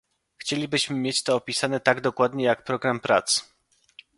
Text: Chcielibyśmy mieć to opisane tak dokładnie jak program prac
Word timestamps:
Chcielibyśmy 0.37 0.95
mieć 0.95 1.23
to 1.23 1.35
opisane 1.35 1.79
tak 1.79 2.01
dokładnie 2.01 2.45
jak 2.45 2.63
program 2.63 2.99
prac 2.99 3.43